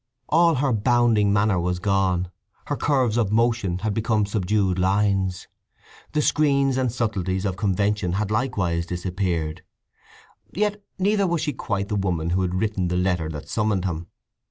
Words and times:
All 0.29 0.55
her 0.55 0.73
bounding 0.73 1.31
manner 1.31 1.59
was 1.59 1.77
gone; 1.77 2.31
her 2.65 2.75
curves 2.75 3.17
of 3.17 3.31
motion 3.31 3.77
had 3.77 3.93
become 3.93 4.25
subdued 4.25 4.79
lines. 4.79 5.47
The 6.13 6.23
screens 6.23 6.75
and 6.75 6.91
subtleties 6.91 7.45
of 7.45 7.55
convention 7.55 8.13
had 8.13 8.31
likewise 8.31 8.87
disappeared. 8.87 9.61
Yet 10.51 10.81
neither 10.97 11.27
was 11.27 11.41
she 11.41 11.53
quite 11.53 11.87
the 11.89 11.95
woman 11.95 12.31
who 12.31 12.41
had 12.41 12.55
written 12.55 12.87
the 12.87 12.97
letter 12.97 13.29
that 13.29 13.47
summoned 13.47 13.85
him. 13.85 14.07